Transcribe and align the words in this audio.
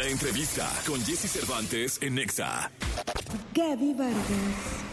La 0.00 0.06
entrevista 0.06 0.66
con 0.86 0.98
Jesse 1.04 1.28
Cervantes 1.28 1.98
en 2.00 2.14
Nexa. 2.14 2.70
Gaby 3.52 3.92
Vargas. 3.92 4.89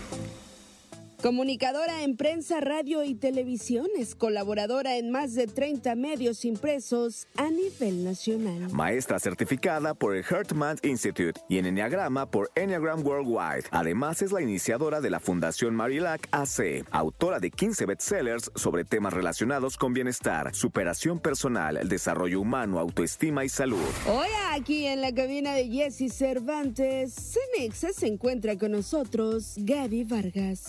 Comunicadora 1.22 2.04
en 2.04 2.16
prensa, 2.16 2.60
radio 2.62 3.04
y 3.04 3.16
televisión, 3.16 3.88
es 3.98 4.14
colaboradora 4.14 4.98
en 4.98 5.10
más 5.10 5.34
de 5.34 5.48
30 5.48 5.96
medios 5.96 6.46
impresos 6.46 7.26
a 7.38 7.50
nivel 7.50 8.04
nacional. 8.04 8.72
Maestra 8.72 9.18
certificada 9.18 9.96
por 9.96 10.16
el 10.16 10.24
Heartman 10.24 10.78
Institute 10.84 11.42
y 11.50 11.58
en 11.58 11.66
Enneagrama 11.66 12.30
por 12.30 12.52
Enneagram 12.54 13.04
Worldwide. 13.04 13.64
Además, 13.72 14.22
es 14.22 14.32
la 14.32 14.44
iniciadora 14.44 15.02
de 15.02 15.10
la 15.10 15.20
Fundación 15.20 15.74
Marilac 15.74 16.28
AC, 16.32 16.86
autora 16.92 17.40
de 17.40 17.50
15 17.50 17.88
bestsellers 17.88 18.52
sobre 18.54 18.86
temas 18.86 19.12
relacionados 19.12 19.76
con 19.76 19.96
bienestar, 19.96 20.54
superación 20.54 21.20
personal, 21.20 21.80
desarrollo 21.90 22.42
humano, 22.42 22.78
autoestima 22.78 23.44
y 23.44 23.50
salud. 23.50 23.82
Hoy 24.08 24.28
aquí 24.52 24.86
en 24.86 25.02
la 25.02 25.12
cabina 25.12 25.54
de 25.54 25.68
Jesse 25.68 26.14
Cervantes, 26.14 27.16
Cenexa 27.16 27.92
se 27.92 28.06
encuentra 28.06 28.56
con 28.56 28.72
nosotros 28.72 29.56
Gaby 29.58 30.04
Vargas. 30.04 30.66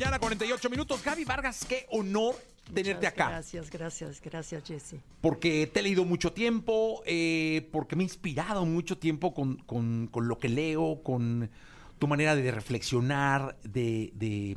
8 0.00 0.06
de 0.06 0.10
la 0.10 0.10
mañana, 0.10 0.18
48 0.18 0.70
minutos. 0.70 1.04
Gaby 1.04 1.24
Vargas, 1.24 1.64
qué 1.68 1.86
honor 1.90 2.34
tenerte 2.72 3.06
acá. 3.06 3.28
Gracias, 3.28 3.68
gracias, 3.70 4.20
gracias, 4.22 4.64
Jesse. 4.66 4.94
Porque 5.20 5.66
te 5.66 5.80
he 5.80 5.82
leído 5.82 6.04
mucho 6.06 6.32
tiempo, 6.32 7.02
eh, 7.04 7.68
porque 7.70 7.96
me 7.96 8.02
he 8.02 8.06
inspirado 8.06 8.64
mucho 8.64 8.96
tiempo 8.96 9.34
con, 9.34 9.56
con- 9.56 10.06
con 10.10 10.26
lo 10.28 10.38
que 10.38 10.48
leo, 10.48 11.02
con 11.02 11.50
tu 11.98 12.06
manera 12.08 12.34
de 12.34 12.50
reflexionar, 12.50 13.58
de, 13.62 14.10
de- 14.14 14.56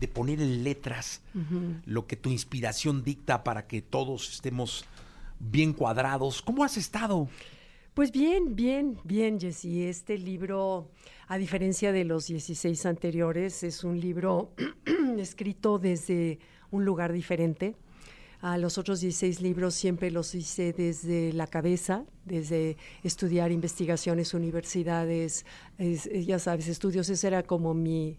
de 0.00 0.08
poner 0.08 0.40
en 0.40 0.64
letras 0.64 1.20
lo 1.84 2.06
que 2.06 2.16
tu 2.16 2.30
inspiración 2.30 3.04
dicta 3.04 3.44
para 3.44 3.66
que 3.66 3.82
todos 3.82 4.32
estemos 4.32 4.86
bien 5.38 5.72
cuadrados. 5.74 6.40
¿Cómo 6.42 6.64
has 6.64 6.76
estado? 6.78 7.28
Pues 7.94 8.12
bien, 8.12 8.54
bien, 8.54 8.98
bien, 9.04 9.38
Jesse. 9.40 9.64
Este 9.88 10.16
libro, 10.16 10.90
a 11.26 11.36
diferencia 11.38 11.92
de 11.92 12.04
los 12.04 12.26
16 12.28 12.86
anteriores, 12.86 13.62
es 13.62 13.84
un 13.84 13.98
libro 14.00 14.52
escrito 15.18 15.78
desde 15.78 16.38
un 16.70 16.84
lugar 16.84 17.12
diferente. 17.12 17.74
A 18.42 18.56
los 18.56 18.78
otros 18.78 19.00
16 19.00 19.42
libros 19.42 19.74
siempre 19.74 20.10
los 20.10 20.34
hice 20.34 20.72
desde 20.72 21.32
la 21.34 21.46
cabeza, 21.46 22.06
desde 22.24 22.78
estudiar 23.02 23.52
investigaciones, 23.52 24.32
universidades, 24.32 25.44
es- 25.76 26.06
eh, 26.06 26.24
ya 26.24 26.38
sabes, 26.38 26.68
estudios. 26.68 27.10
Esa 27.10 27.26
era 27.26 27.42
como 27.42 27.74
mi, 27.74 28.18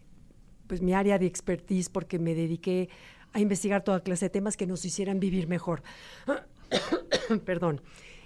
pues, 0.68 0.82
mi 0.82 0.94
área 0.94 1.18
de 1.18 1.26
expertise 1.26 1.90
porque 1.90 2.20
me 2.20 2.36
dediqué 2.36 2.90
a 3.34 3.40
investigar 3.40 3.84
toda 3.84 4.02
clase 4.02 4.26
de 4.26 4.30
temas 4.32 4.58
que 4.58 4.68
nos 4.68 4.86
hicieran 4.86 5.20
vivir 5.20 5.48
mejor. 5.48 5.82
Perdón. 7.46 7.82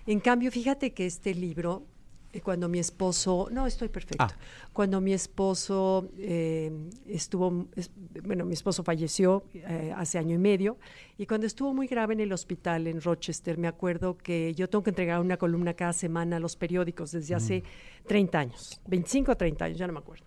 En 0.07 0.19
cambio, 0.19 0.51
fíjate 0.51 0.93
que 0.93 1.05
este 1.05 1.33
libro, 1.33 1.83
eh, 2.31 2.41
cuando 2.41 2.67
mi 2.69 2.79
esposo, 2.79 3.47
no, 3.51 3.65
estoy 3.65 3.89
perfecto. 3.89 4.23
Ah. 4.25 4.35
Cuando 4.73 5.01
mi 5.01 5.13
esposo 5.13 6.09
eh, 6.17 6.71
estuvo, 7.07 7.65
es- 7.75 7.89
bueno, 8.23 8.45
mi 8.45 8.53
esposo 8.53 8.83
falleció 8.83 9.43
eh, 9.53 9.93
hace 9.95 10.17
año 10.19 10.35
y 10.35 10.37
medio, 10.37 10.77
y 11.17 11.25
cuando 11.25 11.47
estuvo 11.47 11.73
muy 11.73 11.87
grave 11.87 12.13
en 12.13 12.19
el 12.19 12.33
hospital 12.33 12.87
en 12.87 13.01
Rochester, 13.01 13.57
me 13.57 13.67
acuerdo 13.67 14.17
que 14.17 14.53
yo 14.53 14.69
tengo 14.69 14.83
que 14.83 14.91
entregar 14.91 15.19
una 15.21 15.37
columna 15.37 15.73
cada 15.73 15.93
semana 15.93 16.37
a 16.37 16.39
los 16.39 16.55
periódicos 16.55 17.11
desde 17.11 17.33
hace 17.35 17.63
30 18.07 18.39
años, 18.39 18.79
25 18.87 19.31
o 19.31 19.35
30 19.37 19.65
años, 19.65 19.77
ya 19.79 19.87
no 19.87 19.93
me 19.93 19.99
acuerdo. 19.99 20.25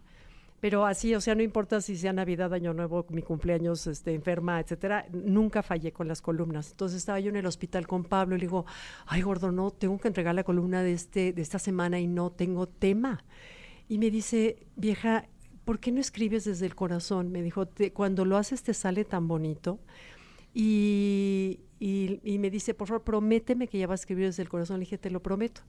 Pero 0.60 0.86
así, 0.86 1.14
o 1.14 1.20
sea, 1.20 1.34
no 1.36 1.42
importa 1.42 1.80
si 1.80 1.96
sea 1.96 2.12
Navidad, 2.12 2.52
Año 2.52 2.74
Nuevo, 2.74 3.06
mi 3.10 3.22
cumpleaños, 3.22 3.86
este, 3.86 4.12
enferma, 4.14 4.58
etcétera, 4.58 5.06
nunca 5.12 5.62
fallé 5.62 5.92
con 5.92 6.08
las 6.08 6.20
columnas. 6.20 6.70
Entonces 6.72 6.98
estaba 6.98 7.20
yo 7.20 7.30
en 7.30 7.36
el 7.36 7.46
hospital 7.46 7.86
con 7.86 8.02
Pablo 8.04 8.34
y 8.34 8.38
le 8.40 8.46
digo, 8.46 8.66
ay, 9.06 9.22
gordo, 9.22 9.52
no, 9.52 9.70
tengo 9.70 9.98
que 9.98 10.08
entregar 10.08 10.34
la 10.34 10.42
columna 10.44 10.82
de, 10.82 10.92
este, 10.94 11.32
de 11.32 11.42
esta 11.42 11.58
semana 11.60 12.00
y 12.00 12.08
no 12.08 12.30
tengo 12.32 12.66
tema. 12.66 13.24
Y 13.88 13.98
me 13.98 14.10
dice, 14.10 14.66
vieja, 14.76 15.28
¿por 15.64 15.78
qué 15.78 15.92
no 15.92 16.00
escribes 16.00 16.44
desde 16.44 16.66
el 16.66 16.74
corazón? 16.74 17.30
Me 17.30 17.42
dijo, 17.42 17.66
"Te- 17.66 17.92
cuando 17.92 18.24
lo 18.24 18.36
haces 18.36 18.62
te 18.62 18.74
sale 18.74 19.04
tan 19.04 19.28
bonito. 19.28 19.78
Y, 20.54 21.60
y- 21.78 22.38
me 22.38 22.50
dice, 22.50 22.74
por 22.74 22.88
favor, 22.88 23.04
prométeme 23.04 23.68
que 23.68 23.78
ya 23.78 23.86
vas 23.86 24.00
a 24.00 24.02
escribir 24.02 24.26
desde 24.26 24.42
el 24.42 24.48
corazón. 24.48 24.76
Le 24.78 24.80
dije, 24.80 24.98
te 24.98 25.10
lo 25.10 25.22
prometo. 25.22 25.60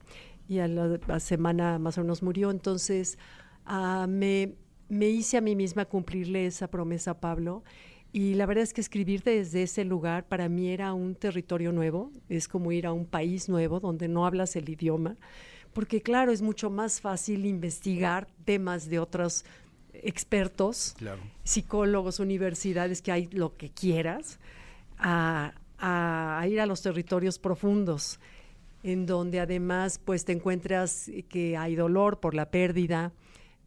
Y 0.48 0.58
a 0.58 0.68
la, 0.68 0.98
la 1.06 1.20
semana 1.20 1.78
más 1.78 1.98
o 1.98 2.00
menos 2.02 2.22
murió. 2.22 2.50
Entonces, 2.50 3.18
ah, 3.66 4.06
me, 4.08 4.54
me 4.90 5.08
hice 5.08 5.38
a 5.38 5.40
mí 5.40 5.56
misma 5.56 5.86
cumplirle 5.86 6.44
esa 6.44 6.68
promesa 6.68 7.12
a 7.12 7.20
Pablo. 7.20 7.62
Y 8.12 8.34
la 8.34 8.44
verdad 8.44 8.64
es 8.64 8.74
que 8.74 8.80
escribir 8.80 9.22
desde 9.22 9.62
ese 9.62 9.84
lugar 9.84 10.26
para 10.26 10.48
mí 10.48 10.68
era 10.68 10.92
un 10.92 11.14
territorio 11.14 11.70
nuevo, 11.70 12.10
es 12.28 12.48
como 12.48 12.72
ir 12.72 12.86
a 12.86 12.92
un 12.92 13.06
país 13.06 13.48
nuevo 13.48 13.78
donde 13.78 14.08
no 14.08 14.26
hablas 14.26 14.56
el 14.56 14.68
idioma, 14.68 15.16
porque 15.72 16.02
claro, 16.02 16.32
es 16.32 16.42
mucho 16.42 16.70
más 16.70 17.00
fácil 17.00 17.46
investigar 17.46 18.26
temas 18.44 18.88
de 18.90 18.98
otros 18.98 19.44
expertos, 19.92 20.96
Claro. 20.98 21.22
psicólogos, 21.44 22.18
universidades, 22.18 23.00
que 23.00 23.12
hay 23.12 23.28
lo 23.30 23.56
que 23.56 23.70
quieras, 23.70 24.40
a, 24.98 25.54
a 25.78 26.44
ir 26.48 26.60
a 26.60 26.66
los 26.66 26.82
territorios 26.82 27.38
profundos, 27.38 28.18
en 28.82 29.06
donde 29.06 29.38
además 29.38 30.00
pues 30.04 30.24
te 30.24 30.32
encuentras 30.32 31.08
que 31.28 31.56
hay 31.56 31.76
dolor 31.76 32.18
por 32.18 32.34
la 32.34 32.50
pérdida, 32.50 33.12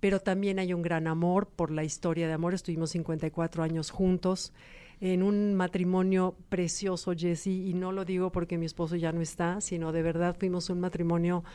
pero 0.03 0.19
también 0.19 0.59
hay 0.59 0.73
un 0.73 0.81
gran 0.81 1.07
amor 1.07 1.47
por 1.47 1.71
la 1.71 1.85
historia 1.85 2.27
de 2.27 2.33
amor. 2.33 2.53
Estuvimos 2.53 2.89
54 2.89 3.63
años 3.63 3.89
juntos 3.89 4.51
en 4.99 5.23
un 5.23 5.53
matrimonio 5.53 6.35
precioso, 6.49 7.13
Jesse, 7.15 7.47
y 7.47 7.73
no 7.73 7.93
lo 7.93 8.03
digo 8.03 8.29
porque 8.29 8.57
mi 8.57 8.65
esposo 8.65 8.97
ya 8.97 9.13
no 9.13 9.21
está, 9.21 9.61
sino 9.61 9.93
de 9.93 10.01
verdad 10.01 10.35
fuimos 10.37 10.69
un 10.69 10.81
matrimonio 10.81 11.45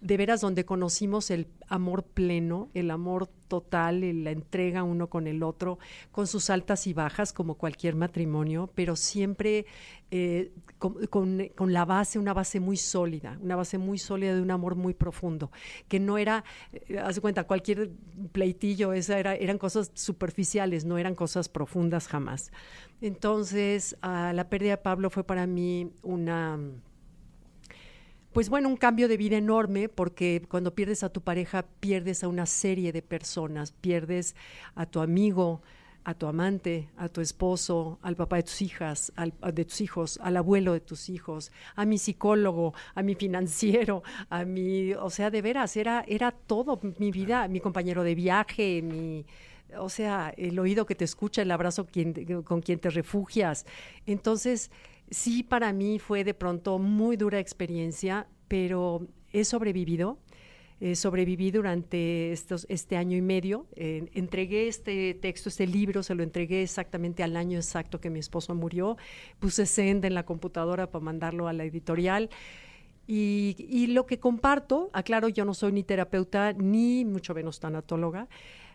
de 0.00 0.16
veras 0.16 0.40
donde 0.40 0.64
conocimos 0.64 1.30
el 1.30 1.46
amor 1.68 2.04
pleno, 2.04 2.70
el 2.74 2.90
amor 2.90 3.28
total, 3.48 4.00
la 4.24 4.30
entrega 4.30 4.82
uno 4.82 5.08
con 5.08 5.26
el 5.26 5.42
otro, 5.42 5.78
con 6.10 6.26
sus 6.26 6.50
altas 6.50 6.86
y 6.86 6.94
bajas 6.94 7.32
como 7.32 7.56
cualquier 7.56 7.96
matrimonio, 7.96 8.70
pero 8.74 8.96
siempre 8.96 9.66
eh, 10.10 10.52
con, 10.78 11.72
la 11.72 11.84
base, 11.84 12.18
una 12.18 12.32
base 12.32 12.60
muy 12.60 12.76
sólida, 12.76 13.38
una 13.42 13.56
base 13.56 13.76
muy 13.76 13.98
sólida 13.98 14.34
de 14.34 14.40
un 14.40 14.50
amor 14.50 14.74
muy 14.74 14.94
profundo, 14.94 15.50
que 15.88 16.00
no 16.00 16.16
era, 16.16 16.44
eh, 16.72 16.98
haz 16.98 17.20
cuenta, 17.20 17.44
cualquier 17.44 17.90
pleitillo, 18.32 18.92
esa 18.92 19.18
era, 19.18 19.34
eran 19.34 19.58
cosas 19.58 19.90
superficiales, 19.94 20.84
no 20.84 20.96
eran 20.96 21.14
cosas 21.14 21.48
profundas 21.48 22.08
jamás. 22.08 22.52
Entonces, 23.02 23.96
ah, 24.00 24.32
la 24.34 24.48
pérdida 24.48 24.72
de 24.72 24.78
Pablo 24.78 25.10
fue 25.10 25.24
para 25.24 25.46
mí 25.46 25.92
una 26.02 26.58
pues 28.32 28.48
bueno, 28.48 28.68
un 28.68 28.76
cambio 28.76 29.08
de 29.08 29.16
vida 29.16 29.36
enorme 29.36 29.88
porque 29.88 30.42
cuando 30.48 30.74
pierdes 30.74 31.02
a 31.02 31.08
tu 31.08 31.20
pareja 31.20 31.64
pierdes 31.80 32.22
a 32.22 32.28
una 32.28 32.46
serie 32.46 32.92
de 32.92 33.02
personas, 33.02 33.72
pierdes 33.72 34.36
a 34.76 34.86
tu 34.86 35.00
amigo, 35.00 35.62
a 36.04 36.14
tu 36.14 36.26
amante, 36.26 36.88
a 36.96 37.08
tu 37.08 37.20
esposo, 37.20 37.98
al 38.02 38.16
papá 38.16 38.36
de 38.36 38.44
tus 38.44 38.62
hijas, 38.62 39.12
al, 39.16 39.34
de 39.52 39.64
tus 39.64 39.80
hijos, 39.80 40.18
al 40.22 40.36
abuelo 40.36 40.72
de 40.72 40.80
tus 40.80 41.08
hijos, 41.08 41.50
a 41.74 41.84
mi 41.84 41.98
psicólogo, 41.98 42.72
a 42.94 43.02
mi 43.02 43.14
financiero, 43.14 44.02
a 44.28 44.44
mi, 44.44 44.94
o 44.94 45.10
sea, 45.10 45.30
de 45.30 45.42
veras, 45.42 45.76
era, 45.76 46.04
era 46.06 46.30
todo 46.30 46.80
mi 46.98 47.10
vida, 47.10 47.48
mi 47.48 47.60
compañero 47.60 48.02
de 48.04 48.14
viaje, 48.14 48.80
mi, 48.80 49.26
o 49.76 49.88
sea, 49.88 50.32
el 50.36 50.58
oído 50.58 50.86
que 50.86 50.94
te 50.94 51.04
escucha, 51.04 51.42
el 51.42 51.50
abrazo 51.50 51.86
con 52.44 52.60
quien 52.62 52.78
te 52.78 52.90
refugias. 52.90 53.66
Entonces, 54.06 54.70
sí, 55.10 55.42
para 55.42 55.72
mí 55.72 55.98
fue 55.98 56.24
de 56.24 56.34
pronto 56.34 56.78
muy 56.78 57.16
dura 57.16 57.38
experiencia, 57.38 58.26
pero 58.48 59.06
he 59.32 59.44
sobrevivido. 59.44 60.18
Eh, 60.82 60.96
sobreviví 60.96 61.50
durante 61.50 62.32
estos, 62.32 62.64
este 62.70 62.96
año 62.96 63.14
y 63.14 63.20
medio. 63.20 63.66
Eh, 63.76 64.08
entregué 64.14 64.66
este 64.66 65.12
texto, 65.12 65.50
este 65.50 65.66
libro, 65.66 66.02
se 66.02 66.14
lo 66.14 66.22
entregué 66.22 66.62
exactamente 66.62 67.22
al 67.22 67.36
año 67.36 67.58
exacto 67.58 68.00
que 68.00 68.08
mi 68.08 68.18
esposo 68.18 68.54
murió. 68.54 68.96
Puse 69.40 69.66
send 69.66 70.06
en 70.06 70.14
la 70.14 70.24
computadora 70.24 70.90
para 70.90 71.04
mandarlo 71.04 71.48
a 71.48 71.52
la 71.52 71.64
editorial. 71.64 72.30
Y, 73.06 73.88
lo 73.88 74.06
que 74.06 74.20
comparto, 74.20 74.88
aclaro, 74.92 75.28
yo 75.28 75.44
no 75.44 75.52
soy 75.52 75.72
ni 75.72 75.82
terapeuta 75.82 76.52
ni 76.52 77.04
mucho 77.04 77.34
menos 77.34 77.58
tanatóloga, 77.58 78.28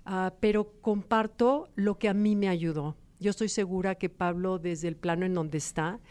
ah, 0.03 0.33
pero 0.41 0.73
comparto 0.81 1.69
lo 1.75 1.97
que 1.97 2.09
a 2.09 2.13
mí 2.13 2.35
me 2.35 2.49
ayudó. 2.49 2.97
Yo 3.17 3.29
estoy 3.31 3.47
segura 3.47 3.95
que 3.95 4.09
Pablo, 4.09 4.59
desde 4.59 4.89
el 4.89 4.97
plano 4.97 5.25
en 5.25 5.33
donde 5.33 5.57
está, 5.57 6.01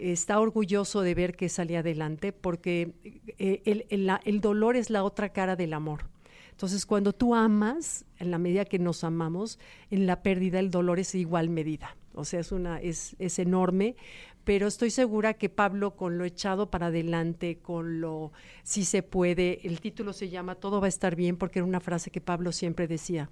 está 0.00 0.40
orgulloso 0.40 1.02
de 1.02 1.14
ver 1.14 1.36
que 1.36 1.48
salí 1.48 1.74
adelante 1.76 2.32
porque 2.32 2.92
eh, 3.38 3.86
la- 3.90 4.20
el 4.24 4.40
dolor 4.40 4.76
es 4.76 4.90
la 4.90 5.04
otra 5.04 5.30
cara 5.30 5.56
del 5.56 5.72
amor. 5.72 6.06
Entonces, 6.50 6.86
cuando 6.86 7.12
tú 7.12 7.34
amas, 7.34 8.04
en 8.18 8.30
la 8.30 8.38
medida 8.38 8.64
que 8.64 8.78
nos 8.78 9.02
amamos, 9.02 9.58
en 9.90 10.06
la 10.06 10.22
pérdida 10.22 10.60
el 10.60 10.70
dolor 10.70 11.00
es 11.00 11.14
igual 11.16 11.48
medida. 11.48 11.96
O 12.14 12.24
sea, 12.24 12.38
es, 12.40 12.52
una, 12.52 12.80
es, 12.80 13.16
es 13.18 13.40
enorme, 13.40 13.96
pero 14.44 14.68
estoy 14.68 14.90
segura 14.90 15.34
que 15.34 15.48
Pablo, 15.48 15.96
con 15.96 16.16
lo 16.16 16.24
echado 16.24 16.70
para 16.70 16.86
adelante, 16.86 17.58
con 17.60 18.00
lo 18.00 18.30
si 18.62 18.84
se 18.84 19.02
puede, 19.02 19.66
el 19.66 19.80
título 19.80 20.12
se 20.12 20.28
llama 20.28 20.54
Todo 20.54 20.80
va 20.80 20.86
a 20.86 20.88
estar 20.88 21.16
bien, 21.16 21.36
porque 21.36 21.58
era 21.58 21.66
una 21.66 21.80
frase 21.80 22.10
que 22.12 22.20
Pablo 22.20 22.52
siempre 22.52 22.86
decía. 22.86 23.30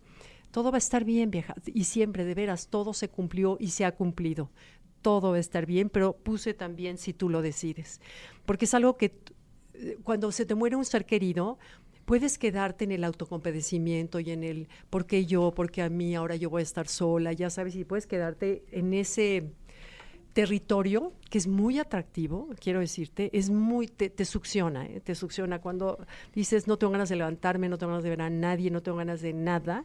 Todo 0.51 0.73
va 0.73 0.77
a 0.77 0.79
estar 0.79 1.05
bien, 1.05 1.31
vieja. 1.31 1.55
Y 1.67 1.85
siempre, 1.85 2.25
de 2.25 2.35
veras, 2.35 2.69
todo 2.69 2.93
se 2.93 3.09
cumplió 3.09 3.57
y 3.61 3.69
se 3.69 3.85
ha 3.85 3.93
cumplido 3.95 4.51
todo 5.03 5.33
va 5.33 5.37
a 5.37 5.41
estar 5.41 5.67
bien, 5.67 5.91
pero 5.91 6.15
puse 6.15 6.55
también 6.55 6.97
si 6.97 7.13
tú 7.13 7.29
lo 7.29 7.43
decides, 7.43 8.01
porque 8.47 8.65
es 8.65 8.75
algo 8.75 8.97
que 8.97 9.13
eh, 9.75 9.99
cuando 10.03 10.33
se 10.33 10.47
te 10.47 10.55
muere 10.55 10.77
un 10.77 10.85
ser 10.85 11.05
querido, 11.05 11.59
puedes 12.05 12.39
quedarte 12.39 12.85
en 12.85 12.93
el 12.93 13.05
autocompadecimiento 13.05 14.21
y 14.21 14.31
en 14.31 14.45
el 14.45 14.69
por 14.91 15.07
qué 15.07 15.27
yo, 15.27 15.53
por 15.53 15.71
qué 15.71 15.83
a 15.83 15.89
mí, 15.89 16.15
ahora 16.15 16.37
yo 16.37 16.51
voy 16.51 16.61
a 16.61 16.63
estar 16.63 16.89
sola, 16.89 17.33
ya 17.33 17.51
sabes, 17.51 17.77
y 17.77 17.85
puedes 17.85 18.07
quedarte 18.07 18.65
en 18.71 18.95
ese 18.95 19.53
territorio 20.33 21.13
que 21.31 21.39
es 21.39 21.47
muy 21.47 21.79
atractivo, 21.79 22.49
quiero 22.61 22.81
decirte, 22.81 23.31
es 23.37 23.51
muy, 23.51 23.87
te, 23.87 24.25
succiona, 24.25 24.87
¿eh? 24.87 25.01
te 25.01 25.15
succiona 25.15 25.61
cuando 25.61 25.99
dices 26.35 26.67
no 26.67 26.79
tengo 26.79 26.93
ganas 26.93 27.09
de 27.09 27.17
levantarme, 27.17 27.69
no 27.69 27.79
tengo 27.79 27.93
ganas 27.93 28.05
de 28.05 28.11
ver 28.11 28.23
a 28.23 28.31
nadie, 28.31 28.71
no 28.71 28.83
tengo 28.83 28.99
ganas 28.99 29.21
de 29.21 29.33
nada. 29.33 29.85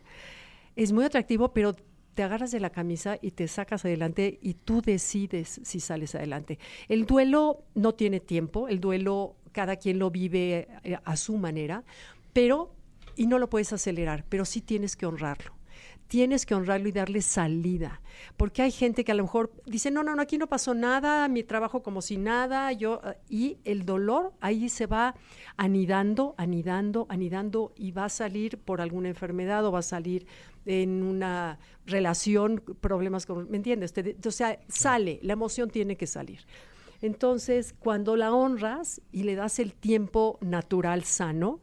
Es 0.75 0.91
muy 0.91 1.05
atractivo, 1.05 1.53
pero 1.53 1.75
te 2.17 2.23
agarras 2.23 2.49
de 2.49 2.59
la 2.59 2.71
camisa 2.71 3.19
y 3.21 3.29
te 3.29 3.47
sacas 3.47 3.85
adelante 3.85 4.39
y 4.41 4.55
tú 4.55 4.81
decides 4.81 5.61
si 5.63 5.79
sales 5.79 6.15
adelante. 6.15 6.57
El 6.89 7.05
duelo 7.05 7.61
no 7.75 7.93
tiene 7.93 8.19
tiempo, 8.19 8.67
el 8.69 8.79
duelo 8.79 9.35
cada 9.51 9.75
quien 9.75 9.99
lo 9.99 10.09
vive 10.09 10.67
eh, 10.83 10.97
a 11.03 11.15
su 11.15 11.37
manera, 11.37 11.83
pero, 12.33 12.73
y 13.15 13.27
no 13.27 13.37
lo 13.37 13.51
puedes 13.51 13.71
acelerar, 13.71 14.25
pero 14.29 14.45
sí 14.45 14.61
tienes 14.61 14.95
que 14.95 15.05
honrarlo 15.05 15.56
tienes 16.07 16.45
que 16.45 16.55
honrarlo 16.55 16.87
y 16.87 16.91
darle 16.91 17.21
salida. 17.21 18.01
Porque 18.35 18.61
hay 18.61 18.71
gente 18.71 19.03
que 19.03 19.11
a 19.11 19.15
lo 19.15 19.23
mejor 19.23 19.51
dice, 19.65 19.91
no, 19.91 20.03
no, 20.03 20.15
no, 20.15 20.21
aquí 20.21 20.37
no 20.37 20.47
pasó 20.47 20.73
nada, 20.73 21.27
mi 21.27 21.43
trabajo 21.43 21.83
como 21.83 22.01
si 22.01 22.17
nada, 22.17 22.71
yo, 22.71 23.01
ah", 23.03 23.15
y 23.29 23.57
el 23.63 23.85
dolor 23.85 24.33
ahí 24.39 24.69
se 24.69 24.85
va 24.85 25.15
anidando, 25.57 26.33
anidando, 26.37 27.05
anidando 27.09 27.73
y 27.75 27.91
va 27.91 28.05
a 28.05 28.09
salir 28.09 28.57
por 28.57 28.81
alguna 28.81 29.09
enfermedad 29.09 29.65
o 29.65 29.71
va 29.71 29.79
a 29.79 29.83
salir 29.83 30.25
en 30.65 31.03
una 31.03 31.59
relación, 31.85 32.63
problemas 32.81 33.25
con, 33.25 33.49
¿me 33.49 33.57
entiendes? 33.57 33.93
o 34.25 34.31
sea, 34.31 34.59
sale, 34.67 35.19
la 35.21 35.33
emoción 35.33 35.69
tiene 35.69 35.95
que 35.95 36.07
salir. 36.07 36.39
Entonces, 37.01 37.75
cuando 37.77 38.15
la 38.15 38.33
honras 38.33 39.01
y 39.11 39.23
le 39.23 39.35
das 39.35 39.59
el 39.59 39.73
tiempo 39.73 40.39
natural 40.41 41.03
sano, 41.03 41.61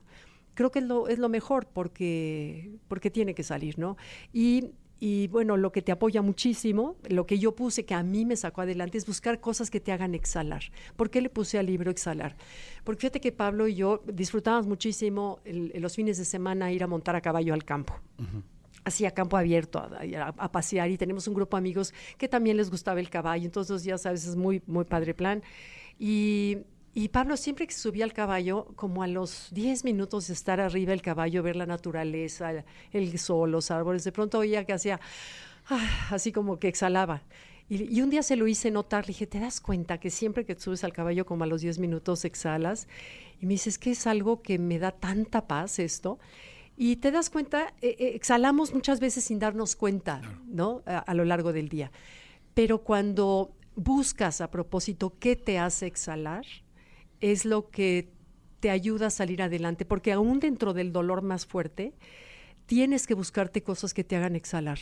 creo 0.55 0.71
que 0.71 0.79
es 0.81 0.85
lo, 0.85 1.09
es 1.09 1.19
lo 1.19 1.29
mejor 1.29 1.67
porque, 1.67 2.79
porque 2.89 3.11
tiene 3.11 3.35
que 3.35 3.43
salir, 3.43 3.79
¿no? 3.79 3.97
Y, 4.33 4.71
y 5.01 5.29
bueno, 5.29 5.56
lo 5.56 5.73
que 5.73 5.83
te 5.83 5.93
apoya 5.93 6.23
muchísimo, 6.23 6.97
lo 7.09 7.27
que 7.27 7.39
yo 7.39 7.55
puse 7.55 7.85
que 7.85 7.95
a 7.95 8.03
mí 8.03 8.25
me 8.25 8.37
sacó 8.37 8.62
adelante 8.62 8.97
es 8.97 9.06
buscar 9.06 9.41
cosas 9.41 9.71
que 9.71 9.81
te 9.81 9.93
hagan 9.93 10.15
exhalar. 10.15 10.62
¿Por 10.97 11.11
qué 11.11 11.21
le 11.21 11.29
puse 11.29 11.59
al 11.59 11.67
libro 11.67 11.91
exhalar? 11.91 12.37
Porque 12.85 13.01
fíjate 13.01 13.21
que 13.21 13.33
Pablo 13.33 13.69
y 13.69 13.75
yo 13.75 14.03
disfrutábamos 14.06 14.67
muchísimo 14.67 15.41
los 15.45 15.95
fines 15.95 16.17
de 16.17 16.25
semana 16.25 16.73
ir 16.73 16.83
a 16.83 16.87
montar 16.87 17.17
a 17.17 17.21
caballo 17.21 17.53
al 17.53 17.65
campo. 17.65 17.95
Así 18.85 19.05
a 19.05 19.11
campo 19.11 19.37
abierto, 19.37 19.79
a, 19.79 20.53
pasear 20.53 20.91
y 20.91 20.97
tenemos 20.97 21.27
un 21.27 21.35
grupo 21.35 21.56
de 21.56 21.59
amigos 21.59 21.93
que 22.17 22.29
también 22.29 22.56
les 22.56 22.71
gustaba 22.71 23.01
el 23.01 23.11
caballo, 23.11 23.45
entonces 23.45 23.83
ya 23.83 23.99
sabes, 23.99 24.27
es 24.27 24.37
muy, 24.37 24.62
muy 24.67 24.85
padre 24.85 25.12
plan. 25.12 25.43
Y 25.99 26.59
y 26.94 27.08
Pablo 27.08 27.37
siempre 27.37 27.67
que 27.67 27.75
subía 27.75 28.05
al 28.05 28.12
caballo, 28.12 28.69
como 28.76 29.02
a 29.02 29.08
los 29.08 29.49
10 29.50 29.85
minutos 29.85 30.29
de 30.29 30.35
estar 30.35 30.61
arriba 30.61 30.91
del 30.91 31.02
caballo, 31.02 31.43
ver 31.43 31.56
la 31.56 31.67
naturaleza, 31.67 32.52
el 32.93 33.19
sol, 33.19 33.50
los 33.50 33.73
árboles, 33.73 34.05
de 34.05 34.12
pronto 34.12 34.38
oía 34.38 34.64
que 34.64 34.73
hacía 34.73 35.00
ah, 35.70 36.08
así 36.11 36.31
como 36.31 36.61
que 36.61 36.69
exhalaba. 36.69 37.23
Y, 37.69 38.00
un 38.00 38.11
día 38.11 38.23
se 38.23 38.37
lo 38.37 38.46
hice 38.46 38.70
notar, 38.70 39.05
le 39.05 39.08
dije, 39.08 39.26
¿te 39.26 39.41
das 39.41 39.61
cuenta 39.61 39.99
que 39.99 40.11
siempre 40.11 40.44
que 40.44 40.55
subes 40.55 40.85
al 40.85 40.93
caballo 40.93 41.26
como 41.26 41.43
a 41.43 41.46
los 41.49 41.62
10 41.62 41.81
minutos 41.81 42.25
exhalas? 42.25 42.87
Y 43.41 43.46
me 43.46 43.55
dices, 43.55 43.79
que 43.79 43.91
es 43.91 44.06
algo 44.06 44.43
que 44.43 44.58
me 44.61 44.79
da 44.79 44.93
tanta 44.93 45.49
paz 45.49 45.81
esto? 45.81 46.20
Y 46.76 46.96
te 46.96 47.11
das 47.11 47.29
cuenta, 47.29 47.75
eh, 47.81 47.96
eh, 47.99 48.12
exhalamos 48.14 48.73
muchas 48.73 49.00
veces 49.00 49.25
sin 49.25 49.41
darnos 49.41 49.75
cuenta, 49.75 50.20
¿no? 50.46 50.82
a 50.87 51.14
lo 51.14 51.25
largo 51.25 51.52
del 51.52 51.69
día. 51.69 51.91
Pero 52.52 52.85
cuando 52.85 53.50
buscas 53.75 54.41
a 54.41 54.50
propósito 54.50 55.14
qué 55.19 55.35
te 55.35 55.58
hace 55.58 55.87
exhalar, 55.87 56.44
es 57.21 57.45
lo 57.45 57.71
que 57.71 58.11
te 58.61 58.71
ayuda 58.71 59.09
a 59.09 59.11
salir 59.11 59.43
adelante, 59.43 59.85
porque 59.85 60.13
aún 60.13 60.41
dentro 60.41 60.73
del 60.73 60.93
dolor 60.93 61.23
más 61.23 61.45
fuerte, 61.45 61.93
tienes 62.67 63.07
que 63.07 63.15
buscarte 63.15 63.63
cosas 63.63 63.93
que 63.93 64.05
te 64.05 64.17
hagan 64.17 64.37
exhalar, 64.37 64.79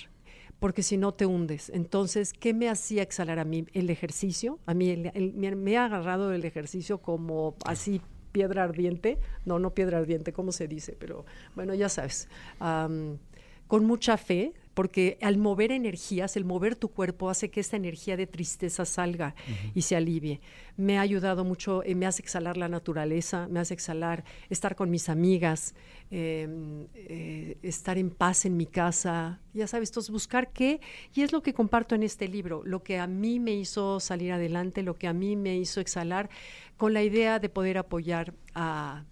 porque 0.60 0.82
si 0.82 0.96
no 0.96 1.12
te 1.12 1.26
hundes. 1.26 1.70
Entonces, 1.70 2.32
¿qué 2.32 2.54
me 2.54 2.68
hacía 2.68 3.02
exhalar 3.02 3.38
a 3.38 3.44
mí? 3.44 3.66
El 3.72 3.90
ejercicio. 3.90 4.60
A 4.66 4.74
mí 4.74 4.96
me, 4.96 5.76
ha 5.76 5.86
agarrado 5.86 6.32
el 6.32 6.44
ejercicio 6.44 6.98
como 6.98 7.56
así 7.64 8.00
piedra 8.30 8.62
ardiente. 8.62 9.18
No, 9.44 9.58
no 9.58 9.74
piedra 9.74 9.98
ardiente, 9.98 10.32
¿cómo 10.32 10.52
se 10.52 10.68
dice? 10.68 10.96
Pero 10.98 11.24
bueno, 11.56 11.74
ya 11.74 11.88
sabes. 11.88 12.28
con 12.58 13.84
mucha 13.84 14.16
fe, 14.16 14.52
porque 14.74 15.18
al 15.20 15.38
mover 15.38 15.72
energías, 15.72 16.36
el 16.36 16.44
mover 16.44 16.76
tu 16.76 16.88
cuerpo 16.88 17.30
hace 17.30 17.50
que 17.50 17.60
esa 17.60 17.76
energía 17.76 18.16
de 18.16 18.26
tristeza 18.26 18.84
salga 18.84 19.34
y 19.74 19.82
se 19.82 19.96
alivie. 19.96 20.40
Me 20.76 20.98
ha 20.98 21.02
ayudado 21.02 21.44
mucho, 21.44 21.82
eh, 21.84 21.94
me 21.94 22.06
hace 22.06 22.22
exhalar 22.22 22.56
la 22.56 22.68
naturaleza, 22.68 23.48
me 23.48 23.60
hace 23.60 23.74
exhalar 23.74 24.24
estar 24.48 24.74
con 24.74 24.90
mis 24.90 25.08
amigas, 25.08 25.74
em, 26.10 26.86
eh, 26.94 27.58
estar 27.62 27.98
en 27.98 28.10
paz 28.10 28.46
en 28.46 28.56
mi 28.56 28.66
casa, 28.66 29.40
ya 29.52 29.66
sabes, 29.66 29.90
entonces 29.90 30.10
buscar 30.10 30.52
qué, 30.52 30.80
y 31.14 31.22
es 31.22 31.32
lo 31.32 31.42
que 31.42 31.52
comparto 31.52 31.94
en 31.94 32.02
este 32.02 32.28
libro, 32.28 32.62
lo 32.64 32.82
que 32.82 32.98
a 32.98 33.06
mí 33.06 33.38
me 33.38 33.54
hizo 33.54 34.00
salir 34.00 34.32
adelante, 34.32 34.82
lo 34.82 34.94
que 34.94 35.08
a 35.08 35.12
mí 35.12 35.36
me 35.36 35.56
hizo 35.56 35.80
exhalar, 35.80 36.30
con 36.76 36.94
la 36.94 37.02
idea 37.02 37.38
de 37.38 37.48
poder 37.48 37.78
apoyar 37.78 38.34
a 38.54 39.04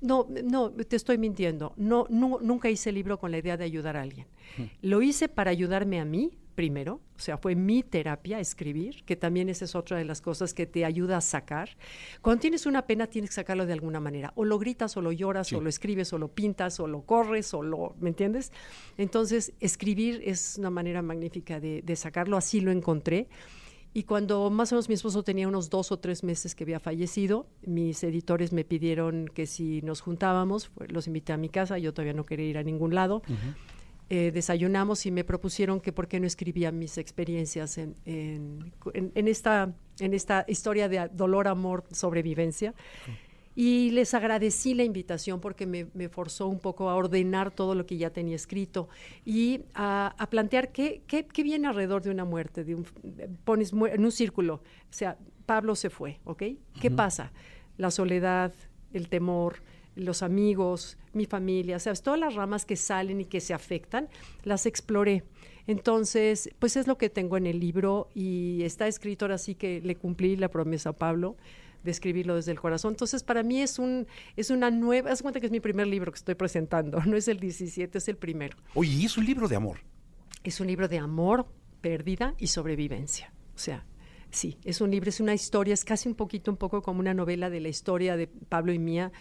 no, 0.00 0.26
no, 0.44 0.70
te 0.70 0.96
estoy 0.96 1.18
mintiendo. 1.18 1.72
No, 1.76 2.06
nunca 2.08 2.70
hice 2.70 2.90
el 2.90 2.96
libro 2.96 3.18
con 3.18 3.30
la 3.30 3.38
idea 3.38 3.56
de 3.56 3.64
ayudar 3.64 3.96
a 3.96 4.02
alguien. 4.02 4.26
Lo 4.82 5.02
hice 5.02 5.28
para 5.28 5.50
ayudarme 5.50 6.00
a 6.00 6.04
mí 6.04 6.38
primero, 6.56 7.00
o 7.14 7.20
sea, 7.20 7.36
fue 7.36 7.54
mi 7.54 7.82
terapia 7.82 8.40
escribir, 8.40 9.04
que 9.04 9.14
también 9.14 9.48
esa 9.48 9.66
es 9.66 9.74
otra 9.74 9.98
de 9.98 10.04
las 10.04 10.22
cosas 10.22 10.54
que 10.54 10.66
te 10.66 10.84
ayuda 10.84 11.18
a 11.18 11.20
sacar. 11.20 11.76
Cuando 12.22 12.40
tienes 12.40 12.66
una 12.66 12.86
pena 12.86 13.06
tienes 13.06 13.30
que 13.30 13.34
sacarlo 13.34 13.66
de 13.66 13.74
alguna 13.74 14.00
manera, 14.00 14.32
o 14.34 14.44
lo 14.44 14.58
gritas, 14.58 14.96
o 14.96 15.02
lo 15.02 15.12
lloras, 15.12 15.52
o 15.52 15.60
lo 15.60 15.68
escribes, 15.68 16.12
o 16.14 16.18
lo 16.18 16.28
pintas, 16.28 16.80
o 16.80 16.88
lo 16.88 17.02
corres, 17.02 17.52
o 17.54 17.62
lo, 17.62 17.94
¿me 18.00 18.08
entiendes? 18.08 18.52
Entonces, 18.96 19.52
escribir 19.60 20.22
es 20.24 20.56
una 20.58 20.70
manera 20.70 21.02
magnífica 21.02 21.60
de, 21.60 21.82
de 21.82 21.94
sacarlo, 21.96 22.38
así 22.38 22.60
lo 22.60 22.72
encontré. 22.72 23.28
Y 23.96 24.02
cuando 24.02 24.50
más 24.50 24.72
o 24.72 24.74
menos 24.74 24.90
mi 24.90 24.94
esposo 24.94 25.22
tenía 25.22 25.48
unos 25.48 25.70
dos 25.70 25.90
o 25.90 25.98
tres 25.98 26.22
meses 26.22 26.54
que 26.54 26.64
había 26.64 26.78
fallecido, 26.78 27.46
mis 27.62 28.04
editores 28.04 28.52
me 28.52 28.62
pidieron 28.62 29.26
que 29.26 29.46
si 29.46 29.80
nos 29.80 30.02
juntábamos, 30.02 30.70
los 30.88 31.06
invité 31.06 31.32
a 31.32 31.38
mi 31.38 31.48
casa, 31.48 31.78
yo 31.78 31.94
todavía 31.94 32.12
no 32.12 32.26
quería 32.26 32.44
ir 32.44 32.58
a 32.58 32.62
ningún 32.62 32.94
lado. 32.94 33.22
Eh, 34.10 34.32
desayunamos 34.34 35.06
y 35.06 35.10
me 35.10 35.24
propusieron 35.24 35.80
que 35.80 35.92
por 35.94 36.08
qué 36.08 36.20
no 36.20 36.26
escribía 36.26 36.72
mis 36.72 36.98
experiencias 36.98 37.78
en, 37.78 37.94
en, 38.04 39.28
esta, 39.28 39.72
en 39.98 40.12
esta 40.12 40.44
historia 40.46 40.90
de 40.90 41.08
dolor, 41.14 41.48
amor, 41.48 41.84
sobrevivencia. 41.90 42.74
Y 43.58 43.90
les 43.92 44.12
agradecí 44.12 44.74
la 44.74 44.84
invitación 44.84 45.40
porque 45.40 45.66
me, 45.66 46.08
forzó 46.10 46.46
un 46.46 46.60
poco 46.60 46.90
a 46.90 46.94
ordenar 46.94 47.50
todo 47.50 47.74
lo 47.74 47.86
que 47.86 47.96
ya 47.96 48.10
tenía 48.10 48.36
escrito 48.36 48.88
y 49.24 49.62
a, 49.74 50.14
plantear 50.30 50.72
qué, 50.72 51.02
qué, 51.06 51.26
qué, 51.26 51.42
viene 51.42 51.66
alrededor 51.66 52.02
de 52.02 52.10
una 52.10 52.26
muerte. 52.26 52.64
De 52.64 52.74
un, 52.74 52.84
pones 53.44 53.72
en 53.72 54.04
un 54.04 54.12
círculo, 54.12 54.56
o 54.56 54.92
sea, 54.92 55.16
Pablo 55.46 55.74
se 55.74 55.88
fue, 55.88 56.20
¿ok? 56.24 56.42
¿Qué 56.80 56.90
pasa? 56.90 57.32
La 57.78 57.90
soledad, 57.90 58.52
el 58.92 59.08
temor, 59.08 59.62
los 59.94 60.22
amigos, 60.22 60.98
mi 61.14 61.24
familia, 61.24 61.76
o 61.76 61.80
sea, 61.80 61.94
todas 61.94 62.20
las 62.20 62.34
ramas 62.34 62.66
que 62.66 62.76
salen 62.76 63.22
y 63.22 63.24
que 63.24 63.40
se 63.40 63.54
afectan, 63.54 64.08
las 64.44 64.66
exploré. 64.66 65.24
Entonces, 65.66 66.50
pues 66.58 66.76
es 66.76 66.86
lo 66.86 66.98
que 66.98 67.08
tengo 67.08 67.36
en 67.36 67.46
el 67.46 67.58
libro 67.58 68.08
y 68.14 68.62
está 68.62 68.86
escrito 68.86 69.24
ahora 69.24 69.38
sí 69.38 69.54
que 69.54 69.80
le 69.80 69.96
cumplí 69.96 70.36
la 70.36 70.48
promesa 70.48 70.90
a 70.90 70.92
Pablo 70.92 71.36
de 71.86 71.92
escribirlo 71.92 72.34
desde 72.34 72.52
el 72.52 72.60
corazón. 72.60 72.92
Entonces, 72.92 73.22
para 73.22 73.42
mí 73.42 73.62
es 73.62 73.78
un 73.78 74.06
es 74.36 74.50
una 74.50 74.70
nueva, 74.70 75.10
haz 75.10 75.22
cuenta 75.22 75.40
que 75.40 75.46
es 75.46 75.52
mi 75.52 75.60
primer 75.60 75.86
libro 75.86 76.12
que 76.12 76.18
estoy 76.18 76.34
presentando, 76.34 77.00
no 77.06 77.16
es 77.16 77.28
el 77.28 77.40
17, 77.40 77.96
es 77.96 78.08
el 78.08 78.16
primero. 78.16 78.58
Oye, 78.74 78.92
y 78.92 79.04
es 79.06 79.16
un 79.16 79.24
libro 79.24 79.48
de 79.48 79.56
amor. 79.56 79.78
Es 80.44 80.60
un 80.60 80.66
libro 80.66 80.88
de 80.88 80.98
amor, 80.98 81.46
pérdida 81.80 82.34
y 82.38 82.48
sobrevivencia. 82.48 83.32
O 83.54 83.58
sea, 83.58 83.86
sí, 84.30 84.58
es 84.64 84.80
un 84.80 84.90
libro, 84.90 85.08
es 85.08 85.20
una 85.20 85.32
historia, 85.32 85.72
es 85.72 85.84
casi 85.84 86.08
un 86.08 86.14
poquito, 86.14 86.50
un 86.50 86.56
poco 86.56 86.82
como 86.82 87.00
una 87.00 87.14
novela 87.14 87.48
de 87.48 87.60
la 87.60 87.68
historia 87.68 88.16
de 88.16 88.26
Pablo 88.26 88.72
y 88.72 88.78
mía 88.78 89.12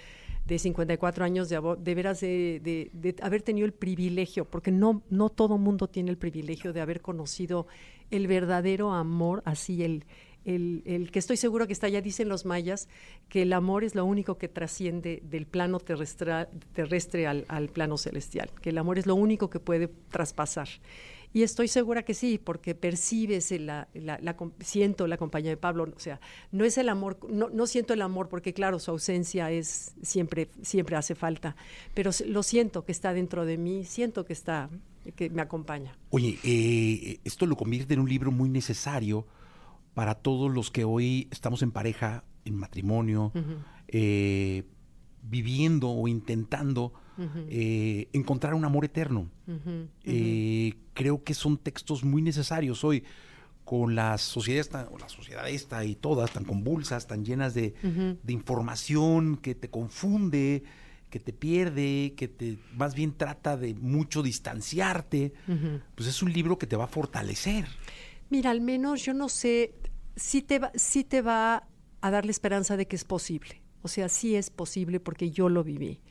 de 0.46 0.60
54 0.60 1.26
años 1.26 1.50
de, 1.50 1.60
de 1.80 1.96
veras 1.96 2.22
de, 2.22 2.62
de, 2.64 2.92
de, 2.94 3.16
haber 3.24 3.42
tenido 3.42 3.66
el 3.66 3.74
privilegio, 3.74 4.46
porque 4.46 4.72
no, 4.72 5.02
no 5.10 5.30
todo 5.30 5.58
mundo 5.58 5.88
tiene 5.88 6.12
el 6.12 6.18
privilegio 6.18 6.72
de 6.72 6.82
haber 6.82 7.02
conocido 7.02 7.66
el 8.12 8.28
verdadero 8.28 8.94
amor, 8.94 9.42
así 9.46 9.84
el, 9.84 10.06
el, 10.46 11.10
que 11.12 11.20
estoy 11.20 11.38
seguro 11.38 11.68
que 11.68 11.74
está, 11.74 11.90
ya 11.90 12.02
dicen 12.02 12.30
los 12.30 12.46
mayas, 12.46 12.88
que 13.30 13.42
el 13.42 13.54
amor 13.54 13.84
es 13.84 13.96
lo 13.96 14.06
único 14.06 14.38
que 14.38 14.48
trasciende 14.48 15.22
del 15.24 15.48
plano 15.48 15.80
terrestre, 15.80 17.28
al, 17.28 17.70
plano 17.70 17.98
celestial, 17.98 18.52
que 18.62 18.70
el 18.70 18.78
amor 18.78 19.00
es 19.00 19.08
lo 19.08 19.16
único 19.16 19.50
que 19.50 19.60
puede 19.60 19.88
traspasar. 19.88 20.70
Y 21.34 21.44
estoy 21.44 21.68
segura 21.68 22.04
que 22.04 22.14
sí, 22.14 22.40
porque 22.42 22.76
percibes, 22.76 23.52
la, 23.60 23.90
la, 23.94 24.38
siento 24.62 25.06
la 25.06 25.18
compañía 25.18 25.50
de 25.50 25.58
Pablo, 25.58 25.92
o 25.94 26.00
sea, 26.00 26.22
no 26.54 26.64
es 26.64 26.78
el 26.78 26.88
amor, 26.88 27.18
no, 27.30 27.50
no, 27.50 27.68
siento 27.68 27.94
el 27.94 28.02
amor 28.04 28.30
porque 28.30 28.54
claro, 28.54 28.80
su 28.80 28.92
ausencia 28.92 29.52
es 29.52 29.96
siempre, 30.02 30.48
siempre 30.62 30.96
hace 30.96 31.14
falta, 31.14 31.58
pero 31.94 32.12
lo 32.28 32.42
siento 32.42 32.86
que 32.86 32.94
está 32.94 33.14
dentro 33.14 33.46
de 33.46 33.58
mí, 33.58 33.84
siento 33.84 34.24
que 34.24 34.32
está, 34.32 34.70
que 35.18 35.30
me 35.30 35.42
acompaña. 35.42 35.98
Oye, 36.12 36.40
eh, 36.44 37.20
esto 37.26 37.46
lo 37.46 37.58
convierte 37.58 37.96
en 37.96 38.00
un 38.00 38.08
libro 38.08 38.32
muy 38.32 38.48
necesario 38.48 39.28
para 39.96 40.14
todos 40.14 40.54
los 40.54 40.70
que 40.70 40.84
hoy 40.84 41.28
estamos 41.32 41.64
en 41.64 41.72
pareja, 41.72 42.26
en 42.44 42.56
matrimonio, 42.56 43.32
eh, 43.88 44.64
viviendo 45.24 45.90
o 45.90 46.08
intentando 46.08 46.94
eh, 47.50 48.10
encontrar 48.12 48.54
un 48.54 48.66
amor 48.66 48.86
eterno. 48.86 49.30
Eh, 50.04 50.74
creo 50.94 51.24
que 51.24 51.34
son 51.34 51.58
textos 51.58 52.04
muy 52.04 52.22
necesarios 52.22 52.84
hoy. 52.84 53.04
Con 53.64 53.96
la 53.96 54.20
sociedad 54.20 54.88
o 54.92 55.00
la 55.00 55.10
sociedad 55.10 55.50
esta 55.50 55.84
y 55.86 55.96
todas 55.96 56.30
tan 56.30 56.44
convulsas, 56.44 57.08
tan 57.08 57.26
llenas 57.26 57.56
de, 57.56 57.74
de, 58.22 58.32
información 58.32 59.38
que 59.38 59.56
te 59.56 59.72
confunde, 59.72 60.64
que 61.10 61.20
te 61.20 61.34
pierde, 61.34 62.14
que 62.16 62.28
te 62.28 62.60
más 62.76 62.94
bien 62.94 63.14
trata 63.14 63.58
de 63.58 63.74
mucho 63.74 64.22
distanciarte, 64.22 65.34
pues 65.96 66.08
es 66.08 66.22
un 66.22 66.32
libro 66.32 66.60
que 66.60 66.68
te 66.68 66.76
va 66.76 66.84
a 66.84 66.88
fortalecer. 66.88 67.66
Mira, 68.36 68.52
al 68.52 68.60
menos 68.60 69.02
yo 69.02 69.14
no 69.14 69.30
sé, 69.30 69.76
si 70.18 70.42
te 70.42 70.60
va, 70.60 70.70
si 70.76 71.06
te 71.06 71.22
va 71.22 71.70
a 72.02 72.12
dar 72.12 72.26
la 72.26 72.32
esperanza 72.32 72.76
de 72.76 72.86
que 72.86 72.98
es 72.98 73.06
posible. 73.06 73.62
O 73.82 73.88
sea, 73.88 74.10
sí 74.10 74.36
es 74.36 74.50
posible 74.50 75.00
porque 75.00 75.32
yo 75.32 75.48
lo 75.48 75.64
viví. 75.64 76.02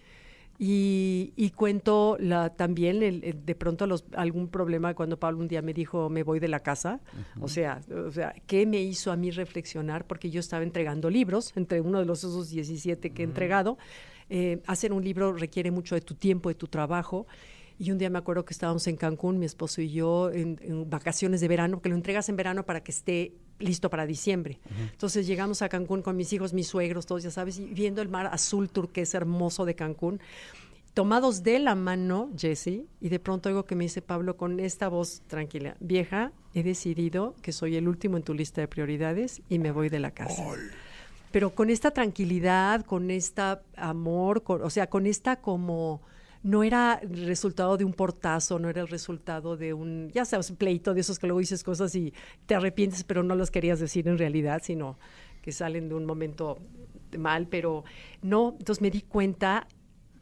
Y, 0.58 1.52
cuento 1.54 2.16
la, 2.18 2.48
también 2.48 2.98
de 3.44 3.54
pronto 3.56 3.86
los, 3.86 4.06
algún 4.16 4.48
problema 4.48 4.94
cuando 4.94 5.18
Pablo 5.18 5.40
un 5.40 5.48
día 5.48 5.60
me 5.60 5.74
dijo 5.74 6.08
me 6.08 6.22
voy 6.22 6.40
de 6.40 6.48
la 6.48 6.60
casa. 6.60 7.02
O 7.42 7.48
sea, 7.48 7.82
o 7.94 8.10
sea, 8.10 8.34
¿qué 8.46 8.64
me 8.64 8.80
hizo 8.80 9.12
a 9.12 9.16
mí 9.16 9.30
reflexionar? 9.30 10.06
Porque 10.06 10.30
yo 10.30 10.40
estaba 10.40 10.62
entregando 10.62 11.10
libros, 11.10 11.52
entre 11.56 11.82
uno 11.82 11.98
de 11.98 12.06
los 12.06 12.20
esos 12.20 12.48
17 12.48 13.10
que 13.10 13.20
he 13.20 13.26
entregado. 13.26 13.76
Eh, 14.30 14.62
hacer 14.66 14.94
un 14.94 15.04
libro 15.04 15.34
requiere 15.34 15.70
mucho 15.70 15.94
de 15.94 16.00
tu 16.00 16.14
tiempo, 16.14 16.48
de 16.48 16.54
tu 16.54 16.68
trabajo. 16.68 17.26
Y 17.78 17.90
un 17.90 17.98
día 17.98 18.08
me 18.10 18.18
acuerdo 18.18 18.44
que 18.44 18.52
estábamos 18.52 18.86
en 18.86 18.96
Cancún, 18.96 19.38
mi 19.38 19.46
esposo 19.46 19.80
y 19.82 19.90
yo, 19.90 20.30
en, 20.30 20.88
vacaciones 20.88 21.40
de 21.40 21.48
verano, 21.48 21.80
que 21.82 21.88
lo 21.88 21.96
entregas 21.96 22.28
en 22.28 22.36
verano 22.36 22.64
para 22.64 22.82
que 22.82 22.92
esté 22.92 23.32
listo 23.58 23.90
para 23.90 24.06
diciembre. 24.06 24.60
Entonces 24.92 25.26
llegamos 25.26 25.62
a 25.62 25.68
Cancún 25.68 26.02
con 26.02 26.16
mis 26.16 26.32
hijos, 26.32 26.52
mis 26.52 26.68
suegros, 26.68 27.06
todos, 27.06 27.22
ya 27.22 27.30
sabes, 27.30 27.58
y 27.58 27.66
viendo 27.66 28.02
el 28.02 28.08
mar 28.08 28.26
azul 28.26 28.68
turquesa 28.68 29.18
hermoso 29.18 29.64
de 29.64 29.74
Cancún, 29.74 30.20
tomados 30.94 31.42
de 31.42 31.58
la 31.58 31.74
mano, 31.74 32.30
Jesse, 32.38 32.84
y 33.00 33.08
de 33.08 33.18
pronto 33.18 33.48
oigo 33.48 33.64
que 33.64 33.74
me 33.74 33.84
dice 33.84 34.00
Pablo 34.00 34.36
con 34.36 34.60
esta 34.60 34.88
voz 34.88 35.22
tranquila, 35.26 35.76
vieja, 35.80 36.32
he 36.54 36.62
decidido 36.62 37.34
que 37.42 37.52
soy 37.52 37.76
el 37.76 37.88
último 37.88 38.16
en 38.16 38.22
tu 38.22 38.32
lista 38.32 38.60
de 38.60 38.68
prioridades 38.68 39.42
y 39.48 39.58
me 39.58 39.72
voy 39.72 39.88
de 39.88 39.98
la 39.98 40.12
casa. 40.12 40.42
Pero 41.32 41.50
con 41.52 41.68
esta 41.68 41.90
tranquilidad, 41.90 42.84
con 42.86 43.10
esta 43.10 43.62
amor, 43.76 44.44
o 44.46 44.70
sea, 44.70 44.88
con 44.88 45.06
esta 45.06 45.40
como 45.40 46.00
no 46.44 46.62
era 46.62 47.00
el 47.02 47.26
resultado 47.26 47.78
de 47.78 47.84
un 47.84 47.94
portazo, 47.94 48.58
no 48.58 48.68
era 48.68 48.82
el 48.82 48.88
resultado 48.88 49.56
de 49.56 49.72
un, 49.72 50.10
ya 50.12 50.26
sabes, 50.26 50.52
pleito 50.52 50.92
de 50.92 51.00
esos 51.00 51.18
que 51.18 51.26
luego 51.26 51.40
dices 51.40 51.64
cosas 51.64 51.94
y 51.94 52.12
te 52.44 52.54
arrepientes, 52.54 53.02
pero 53.02 53.22
no 53.22 53.34
las 53.34 53.50
querías 53.50 53.80
decir 53.80 54.06
en 54.08 54.18
realidad, 54.18 54.60
sino 54.62 54.98
que 55.40 55.52
salen 55.52 55.88
de 55.88 55.94
un 55.94 56.04
momento 56.04 56.58
mal, 57.18 57.48
pero 57.48 57.84
no, 58.20 58.56
entonces 58.58 58.82
me 58.82 58.90
di 58.90 59.00
cuenta 59.00 59.66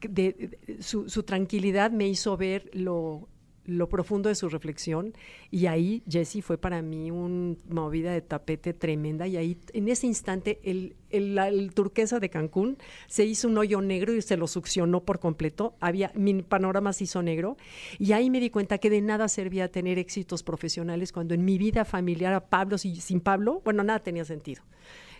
de, 0.00 0.58
su, 0.80 1.08
su, 1.08 1.24
tranquilidad 1.24 1.90
me 1.90 2.06
hizo 2.06 2.36
ver 2.36 2.70
lo 2.72 3.28
lo 3.64 3.88
profundo 3.88 4.28
de 4.28 4.34
su 4.34 4.48
reflexión. 4.48 5.14
Y 5.50 5.66
ahí 5.66 6.02
Jesse 6.08 6.42
fue 6.42 6.58
para 6.58 6.82
mí 6.82 7.10
una 7.10 7.56
movida 7.68 8.12
de 8.12 8.20
tapete 8.20 8.74
tremenda. 8.74 9.26
Y 9.26 9.36
ahí 9.36 9.58
en 9.72 9.88
ese 9.88 10.06
instante 10.06 10.60
el, 10.64 10.96
el, 11.10 11.70
turquesa 11.74 12.20
de 12.20 12.30
Cancún 12.30 12.78
se 13.06 13.24
hizo 13.24 13.48
un 13.48 13.58
hoyo 13.58 13.80
negro 13.80 14.14
y 14.14 14.22
se 14.22 14.36
lo 14.36 14.46
succionó 14.46 15.04
por 15.04 15.20
completo, 15.20 15.74
había 15.80 16.12
mi 16.14 16.42
panorama 16.42 16.92
se 16.92 17.04
hizo 17.04 17.22
negro. 17.22 17.56
Y 17.98 18.12
ahí 18.12 18.30
me 18.30 18.40
di 18.40 18.50
cuenta 18.50 18.78
que 18.78 18.90
de 18.90 19.00
nada 19.00 19.28
servía 19.28 19.70
tener 19.70 19.98
éxitos 19.98 20.42
profesionales 20.42 21.12
cuando 21.12 21.34
en 21.34 21.44
mi 21.44 21.58
vida 21.58 21.84
familiar 21.84 22.34
a 22.34 22.48
Pablo 22.48 22.78
sin 22.78 23.20
Pablo, 23.20 23.60
bueno, 23.64 23.82
nada 23.84 24.00
tenía 24.00 24.24
sentido. 24.24 24.62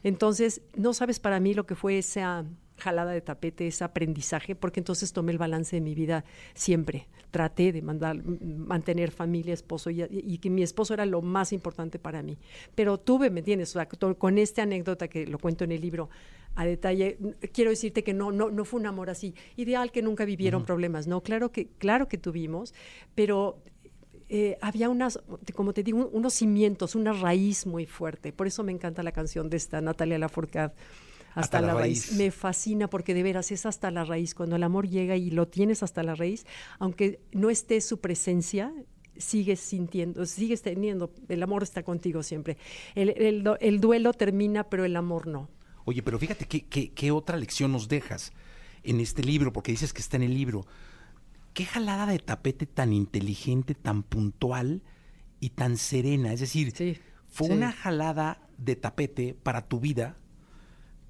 Entonces, 0.03 0.63
no 0.75 0.95
sabes 0.95 1.21
para 1.21 1.39
mí 1.39 1.55
lo 1.55 1.65
que 1.65 1.77
fue 1.77 1.99
esa 1.99 2.45
jalada 2.83 3.12
de 3.12 3.21
tapete, 3.21 3.67
ese 3.67 3.85
aprendizaje, 3.85 4.55
porque 4.55 4.81
entonces 4.81 5.12
tomé 5.12 5.33
el 5.33 5.39
balance 5.39 5.77
de 5.77 5.81
mi 5.81 5.95
vida 5.95 6.25
siempre. 6.55 7.09
Traté 7.31 7.73
de 7.73 7.81
mandar, 7.81 8.23
mantener 8.25 9.11
familia, 9.11 9.55
esposo, 9.55 9.89
y, 9.91 10.39
que 10.39 10.51
mi 10.51 10.62
esposo 10.62 10.93
era 10.93 11.07
lo 11.07 11.23
más 11.23 11.53
importante 11.53 11.99
para 11.99 12.23
mí. 12.23 12.37
Pero 12.75 12.99
tuve, 12.99 13.31
¿me 13.31 13.41
entiendes? 13.41 13.75
con 14.19 14.39
esta 14.39 14.62
anécdota 14.62 15.09
que 15.09 15.27
lo 15.27 15.39
cuento 15.39 15.65
en 15.65 15.73
el 15.73 15.81
libro 15.81 16.11
a 16.55 16.67
detalle, 16.67 17.17
quiero 17.53 17.71
decirte 17.71 18.05
que 18.05 18.12
no, 18.12 18.31
no, 18.33 18.51
no 18.51 18.65
fue 18.65 18.81
un 18.81 18.87
amor 18.87 19.09
así. 19.09 19.35
Ideal 19.57 19.91
que 19.91 20.03
nunca 20.03 20.25
vivieron 20.25 20.65
problemas, 20.65 21.07
¿no? 21.07 21.23
Claro 21.23 21.51
que, 21.51 21.69
claro 21.79 22.09
que 22.09 22.19
tuvimos, 22.19 22.75
pero 23.15 23.62
eh, 24.29 24.59
había 24.61 24.89
unas, 24.89 25.21
como 25.55 25.73
te 25.73 25.83
digo, 25.83 26.11
unos 26.12 26.35
cimientos, 26.35 26.95
una 26.95 27.12
raíz 27.12 27.67
muy 27.67 27.87
fuerte. 27.87 28.33
Por 28.33 28.47
eso 28.47 28.62
me 28.65 28.73
encanta 28.73 29.03
la 29.03 29.12
canción 29.12 29.49
de 29.49 29.57
esta 29.57 29.81
Natalia 29.81 30.19
Lafourcade 30.19 30.73
hasta, 31.35 31.61
la, 31.61 31.75
raíz. 31.75 32.12
Me 32.12 32.31
fascina 32.31 32.89
porque 32.89 33.15
de 33.15 33.23
veras 33.23 33.51
es 33.53 33.67
hasta 33.67 33.91
la 33.91 34.05
raíz. 34.05 34.35
Cuando 34.35 34.57
el 34.57 34.62
amor 34.62 34.89
llega 34.89 35.17
y 35.17 35.31
lo 35.31 35.49
tienes 35.49 35.83
hasta 35.83 36.03
la 36.03 36.15
raíz, 36.15 36.47
aunque 36.79 37.21
no 37.33 37.51
esté 37.51 37.81
su 37.81 38.01
presencia, 38.01 38.73
sigues 39.17 39.61
sintiendo, 39.61 40.27
sigues 40.27 40.62
teniendo, 40.62 41.12
el 41.29 41.43
amor 41.43 41.62
está 41.62 41.83
contigo 41.83 42.23
siempre. 42.23 42.57
El, 42.95 43.81
duelo 43.81 44.12
termina, 44.12 44.65
pero 44.65 44.85
el 44.85 44.97
amor 44.97 45.27
no. 45.27 45.49
Oye, 45.85 46.03
pero 46.03 46.19
fíjate 46.19 46.47
qué, 46.47 47.11
otra 47.11 47.37
lección 47.37 47.73
nos 47.73 47.89
dejas 47.89 48.33
en 48.83 49.01
este 49.01 49.23
libro, 49.23 49.53
porque 49.53 49.73
dices 49.73 49.93
que 49.93 50.01
está 50.01 50.17
en 50.17 50.25
el 50.25 50.35
libro. 50.35 50.67
Qué 51.55 51.65
jalada 51.65 52.07
de 52.07 52.19
tapete 52.19 52.67
tan 52.67 52.93
inteligente, 52.93 53.75
tan 53.75 54.03
puntual 54.03 54.83
y 55.41 55.51
tan 55.51 55.77
serena. 55.77 56.33
Es 56.33 56.41
decir, 56.41 56.73
fue 57.29 57.49
una 57.49 57.73
jalada 57.73 58.49
de 58.59 58.77
tapete 58.77 59.35
para 59.35 59.67
tu 59.67 59.81
vida 59.81 60.17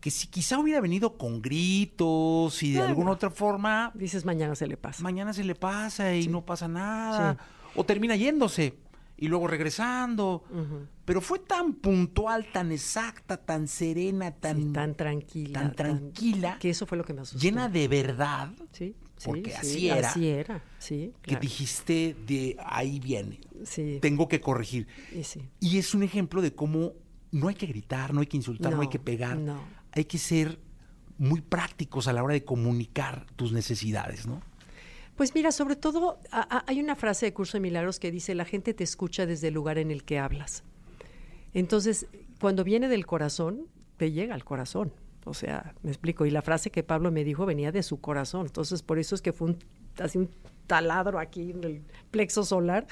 que 0.03 0.11
si 0.11 0.27
quizá 0.27 0.59
hubiera 0.59 0.81
venido 0.81 1.17
con 1.17 1.41
gritos 1.41 2.61
y 2.65 2.73
de 2.73 2.81
alguna 2.81 3.13
otra 3.13 3.31
forma... 3.31 3.93
Dices, 3.95 4.25
mañana 4.25 4.57
se 4.57 4.67
le 4.67 4.77
pasa. 4.77 5.01
Mañana 5.01 5.33
se 5.33 5.45
le 5.45 5.55
pasa 5.55 6.17
y 6.17 6.27
no 6.27 6.45
pasa 6.45 6.67
nada. 6.67 7.39
O 7.77 7.85
termina 7.85 8.17
yéndose 8.17 8.75
y 9.17 9.29
luego 9.29 9.47
regresando. 9.47 10.43
Pero 11.05 11.21
fue 11.21 11.39
tan 11.39 11.75
puntual, 11.75 12.51
tan 12.53 12.73
exacta, 12.73 13.37
tan 13.37 13.69
serena, 13.69 14.33
tan... 14.33 14.73
tan 14.73 14.97
tranquila. 14.97 15.61
Tan 15.61 15.73
tranquila. 15.77 16.59
que 16.59 16.71
eso 16.71 16.85
fue 16.85 16.99
lo 16.99 17.05
que 17.05 17.15
me 17.15 17.21
asustó. 17.21 17.41
Llena 17.41 17.69
de 17.69 17.87
verdad. 17.87 18.51
Sí. 18.73 18.97
porque 19.25 19.55
así 19.55 19.89
era. 19.89 20.11
Así 20.11 20.27
era, 20.27 20.65
sí. 20.81 21.13
Que 21.23 21.37
dijiste 21.37 22.17
de 22.27 22.57
ahí 22.59 22.99
viene. 22.99 23.41
Sí. 23.65 24.01
Tengo 24.03 24.27
que 24.27 24.41
corregir. 24.41 24.89
Y, 25.13 25.23
y 25.61 25.79
es 25.79 25.95
un 25.95 26.03
ejemplo 26.03 26.43
de 26.43 26.57
cómo 26.57 26.95
no 27.31 27.47
hay 27.47 27.55
que 27.55 27.67
gritar, 27.67 28.13
no 28.13 28.21
hay 28.21 28.27
que 28.27 28.37
insultar, 28.37 28.75
no, 28.75 28.81
hay 28.81 28.89
que 28.89 28.99
pegar. 28.99 29.37
No 29.39 29.82
hay 29.93 30.05
que 30.05 30.19
ser 30.19 30.59
muy 31.19 31.41
prácticos 31.41 32.09
a 32.09 32.13
la 32.13 32.23
hora 32.23 32.35
de 32.35 32.45
comunicar 32.45 33.27
tus 33.37 33.53
necesidades, 33.53 34.27
¿no? 34.27 34.43
Pues 35.17 35.35
mira, 35.35 35.53
sobre 35.53 35.77
todo 35.77 36.19
hay 36.67 36.81
una 36.81 36.97
frase 36.97 37.27
de 37.27 37.35
Curso 37.35 37.59
de 37.59 37.61
Milagros 37.61 38.01
que 38.01 38.11
dice, 38.11 38.35
la 38.35 38.47
gente 38.47 38.73
te 38.73 38.83
escucha 38.83 39.27
desde 39.27 39.49
el 39.49 39.55
lugar 39.55 39.79
en 39.79 39.91
el 39.91 40.05
que 40.05 40.19
hablas. 40.19 40.65
Entonces, 41.53 42.07
cuando 42.41 42.65
viene 42.65 42.89
del 42.89 43.07
corazón, 43.07 43.67
te 43.99 44.11
llega 44.11 44.35
al 44.35 44.45
corazón. 44.45 44.93
O 45.25 45.35
sea, 45.35 45.75
me 45.83 45.91
explico. 45.91 46.25
Y 46.27 46.31
la 46.31 46.43
frase 46.43 46.71
que 46.71 46.83
Pablo 46.83 47.13
me 47.13 47.25
dijo 47.25 47.45
venía 47.45 47.71
de 47.71 47.83
su 47.83 48.01
corazón. 48.01 48.47
Entonces, 48.47 48.83
por 48.83 48.99
eso 48.99 49.15
es 49.15 49.23
que 49.23 49.33
fue 49.33 49.51
un, 49.51 49.59
así 50.01 50.19
un 50.19 50.31
taladro 50.67 51.19
aquí 51.19 51.51
en 51.51 51.63
el 51.63 51.83
plexo 52.11 52.43
solar. 52.43 52.87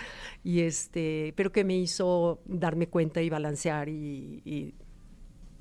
Y 0.44 0.60
este, 0.60 1.32
pero 1.36 1.50
que 1.50 1.64
me 1.64 1.76
hizo 1.76 2.42
darme 2.44 2.86
cuenta 2.86 3.22
y 3.22 3.30
balancear 3.30 3.88
y 3.88 4.74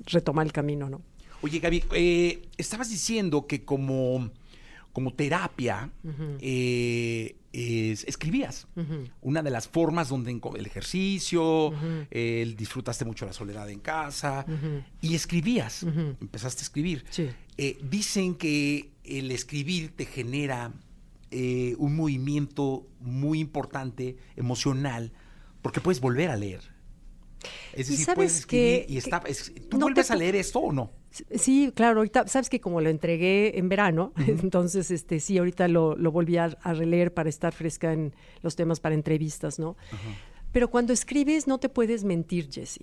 retomar 0.04 0.46
el 0.46 0.52
camino, 0.52 0.90
¿no? 0.90 1.00
Oye, 1.42 1.58
Gaby, 1.58 1.84
eh, 1.92 2.42
estabas 2.58 2.90
diciendo 2.90 3.46
que 3.46 3.64
como, 3.64 4.30
como 4.92 5.14
terapia 5.14 5.90
eh, 6.40 7.34
escribías. 7.52 8.66
Una 9.22 9.42
de 9.42 9.50
las 9.50 9.68
formas 9.68 10.08
donde 10.08 10.30
el 10.30 10.66
ejercicio, 10.66 11.72
disfrutaste 12.10 13.04
mucho 13.04 13.26
la 13.26 13.32
soledad 13.32 13.70
en 13.70 13.80
casa 13.80 14.44
y 15.00 15.14
escribías. 15.14 15.82
Empezaste 15.82 16.60
a 16.60 16.64
escribir. 16.64 17.04
Eh, 17.56 17.78
dicen 17.82 18.34
que 18.34 18.90
el 19.04 19.30
escribir 19.30 19.96
te 19.96 20.04
genera 20.04 20.72
un 21.32 21.96
movimiento 21.96 22.86
muy 23.00 23.40
importante, 23.40 24.16
emocional, 24.36 25.12
porque 25.62 25.80
puedes 25.80 26.00
volver 26.00 26.30
a 26.30 26.36
leer. 26.36 26.60
Es 27.72 27.88
decir, 27.88 28.06
puedes 28.14 28.36
escribir 28.40 28.84
y 28.88 28.98
está, 28.98 29.22
¿tú 29.70 29.78
vuelves 29.78 30.10
a 30.10 30.16
leer 30.16 30.36
esto 30.36 30.58
o 30.58 30.72
no? 30.72 30.99
Sí, 31.10 31.72
claro, 31.74 32.00
ahorita, 32.00 32.28
sabes 32.28 32.48
que 32.48 32.60
como 32.60 32.80
lo 32.80 32.88
entregué 32.88 33.58
en 33.58 33.68
verano, 33.68 34.12
entonces 34.26 34.90
este 34.90 35.20
sí, 35.20 35.38
ahorita 35.38 35.68
lo, 35.68 35.96
lo 35.96 36.12
volví 36.12 36.36
a, 36.36 36.48
releer 36.64 37.12
para 37.12 37.28
estar 37.28 37.52
fresca 37.52 37.92
en 37.92 38.14
los 38.42 38.56
temas 38.56 38.80
para 38.80 38.94
entrevistas, 38.94 39.58
¿no? 39.58 39.76
Pero 40.52 40.70
cuando 40.70 40.92
escribes 40.92 41.46
no 41.46 41.58
te 41.58 41.68
puedes 41.68 42.04
mentir, 42.04 42.48
Jesse. 42.50 42.80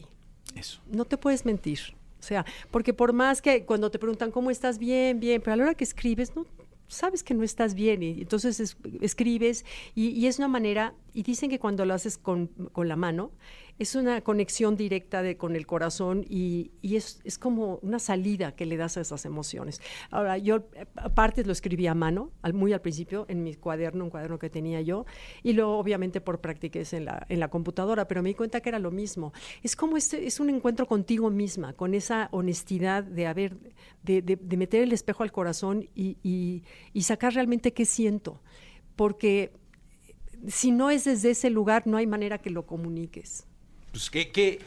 Eso. 0.55 0.81
No 0.91 1.05
te 1.05 1.17
puedes 1.17 1.45
mentir. 1.45 1.79
O 2.19 2.23
sea, 2.23 2.45
porque 2.71 2.93
por 2.93 3.13
más 3.13 3.41
que 3.41 3.65
cuando 3.65 3.91
te 3.91 3.99
preguntan 3.99 4.31
cómo 4.31 4.49
estás 4.51 4.79
bien, 4.79 5.19
bien, 5.19 5.41
pero 5.41 5.53
a 5.53 5.55
la 5.57 5.63
hora 5.63 5.73
que 5.75 5.83
escribes, 5.83 6.35
no 6.35 6.45
sabes 6.87 7.23
que 7.23 7.33
no 7.33 7.43
estás 7.43 7.73
bien 7.73 8.01
y 8.01 8.21
entonces 8.21 8.77
escribes 9.01 9.65
y, 9.93 10.25
es 10.25 10.37
una 10.37 10.47
manera 10.47 10.93
y 11.17 11.23
dicen 11.23 11.49
que 11.49 11.57
cuando 11.57 11.83
lo 11.83 11.95
haces 11.95 12.19
con, 12.19 12.45
con 12.45 12.87
la 12.87 12.95
mano, 12.95 13.31
es 13.79 13.95
una 13.95 14.21
conexión 14.21 14.77
directa 14.77 15.23
de, 15.23 15.35
con 15.35 15.55
el 15.55 15.65
corazón 15.65 16.23
y, 16.29 16.69
y 16.83 16.95
es, 16.95 17.21
es, 17.23 17.39
como 17.39 17.79
una 17.81 17.97
salida 17.97 18.51
que 18.51 18.67
le 18.67 18.77
das 18.77 18.97
a 18.97 19.01
esas 19.01 19.25
emociones. 19.25 19.81
Ahora, 20.11 20.37
yo 20.37 20.67
aparte 20.95 21.43
lo 21.43 21.53
escribí 21.53 21.87
a 21.87 21.95
mano, 21.95 22.33
muy 22.53 22.71
al 22.71 22.81
principio, 22.81 23.25
en 23.29 23.43
mi 23.43 23.55
cuaderno, 23.55 24.03
un 24.03 24.11
cuaderno 24.11 24.37
que 24.37 24.51
tenía 24.51 24.79
yo, 24.81 25.07
y 25.41 25.53
luego 25.53 25.79
obviamente 25.79 26.21
por 26.21 26.39
practiques 26.39 26.93
en 26.93 27.05
la, 27.05 27.25
en 27.29 27.39
la 27.39 27.47
computadora, 27.47 28.07
pero 28.07 28.21
me 28.21 28.29
di 28.29 28.35
cuenta 28.35 28.61
que 28.61 28.69
era 28.69 28.77
lo 28.77 28.91
mismo. 28.91 29.33
Es 29.63 29.75
como 29.75 29.97
este, 29.97 30.27
es 30.27 30.39
un 30.39 30.51
encuentro 30.51 30.85
contigo 30.85 31.31
misma, 31.31 31.73
con 31.73 31.95
esa 31.95 32.29
honestidad 32.31 33.03
de 33.03 33.25
haber, 33.25 33.57
de, 34.03 34.21
de, 34.21 34.35
de 34.35 34.57
meter 34.57 34.83
el 34.83 34.91
espejo 34.91 35.23
al 35.23 35.31
corazón 35.31 35.89
y, 35.95 36.17
y, 36.21 36.61
y 36.93 37.01
sacar 37.01 37.33
realmente 37.33 37.73
qué 37.73 37.85
siento. 37.85 38.39
Porque 38.95 39.51
si 40.47 40.71
no 40.71 40.89
es 40.89 41.05
desde 41.05 41.31
ese 41.31 41.49
lugar, 41.49 41.83
no 41.85 41.97
hay 41.97 42.07
manera 42.07 42.37
que 42.37 42.49
lo 42.49 42.65
comuniques. 42.65 43.45
Pues 43.91 44.09
qué, 44.09 44.31
qué. 44.31 44.59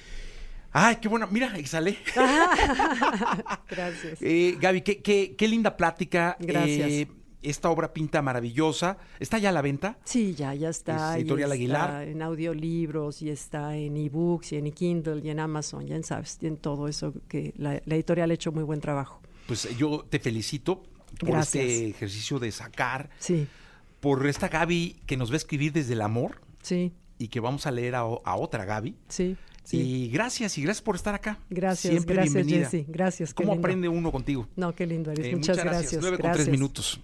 Ay, 0.73 0.97
qué 0.97 1.09
bueno. 1.09 1.29
Mira, 1.31 1.57
exhalé. 1.57 1.99
Gracias. 3.69 4.19
Eh, 4.21 4.57
Gaby, 4.61 4.83
qué, 4.83 5.03
qué, 5.03 5.35
qué, 5.37 5.49
linda 5.49 5.77
plática. 5.77 6.37
Gracias. 6.39 6.91
Eh, 6.91 7.09
esta 7.43 7.71
obra 7.71 7.93
pinta 7.93 8.23
maravillosa. 8.23 8.99
¿Está 9.19 9.39
ya 9.39 9.49
a 9.49 9.53
la 9.53 9.62
venta? 9.62 9.99
Sí, 10.05 10.35
ya, 10.35 10.55
ya 10.55 10.69
está. 10.69 11.17
Es 11.17 11.23
Editorial 11.23 11.50
y 11.50 11.53
Aguilar. 11.53 11.91
Está 11.91 12.05
en 12.05 12.23
audiolibros 12.23 13.23
y 13.23 13.31
está 13.31 13.77
en 13.77 13.97
ebooks 13.97 14.53
y 14.53 14.57
en 14.57 14.71
Kindle 14.73 15.21
y 15.25 15.31
en 15.31 15.41
Amazon, 15.41 15.87
ya 15.87 16.00
sabes, 16.03 16.39
y 16.41 16.47
en 16.47 16.57
todo 16.57 16.89
eso 16.89 17.15
que 17.29 17.55
la, 17.57 17.81
la 17.85 17.95
editorial 17.95 18.31
ha 18.31 18.35
hecho 18.35 18.53
muy 18.53 18.62
buen 18.62 18.81
trabajo. 18.81 19.21
Pues 19.47 19.77
yo 19.77 20.05
te 20.09 20.19
felicito 20.19 20.83
por 21.19 21.31
Gracias. 21.31 21.65
este 21.65 21.89
ejercicio 21.89 22.39
de 22.39 22.53
sacar, 22.53 23.11
Sí, 23.19 23.47
por 24.00 24.26
esta 24.26 24.49
Gaby 24.49 24.97
que 25.07 25.16
nos 25.16 25.30
va 25.30 25.35
a 25.35 25.37
escribir 25.37 25.73
desde 25.73 25.92
el 25.92 26.02
amor 26.02 26.40
sí, 26.62 26.92
y 27.19 27.28
que 27.28 27.40
vamos 27.40 27.66
a 27.66 27.71
leer 27.71 27.95
a, 27.95 28.00
a 28.00 28.37
otra 28.37 28.64
Gaby. 28.64 28.97
sí. 29.09 29.37
sí. 29.64 29.76
Y 29.78 30.09
gracias, 30.11 30.57
y 30.59 30.62
gracias 30.62 30.83
por 30.83 30.97
estar 30.97 31.14
acá. 31.14 31.38
Gracias, 31.50 31.92
Siempre 31.92 32.14
gracias, 32.14 32.35
bienvenida. 32.35 32.71
Jessy. 32.71 32.87
Gracias. 32.88 33.35
¿Cómo 33.35 33.52
aprende 33.52 33.88
uno 33.88 34.11
contigo? 34.11 34.49
No, 34.57 34.75
qué 34.75 34.87
lindo 34.87 35.11
eres. 35.12 35.26
Eh, 35.26 35.37
muchas, 35.37 35.57
muchas 35.57 35.64
gracias. 35.73 36.00
Nueve 36.00 36.19
con 36.19 36.33
tres 36.33 36.49
minutos. 36.49 37.00